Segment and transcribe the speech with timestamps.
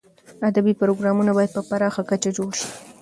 [0.49, 2.69] ادبي پروګرامونه باید په پراخه کچه جوړ شي.